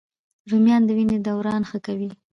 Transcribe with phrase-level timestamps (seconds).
[0.49, 2.09] رومیان د وینې دوران ښه کوي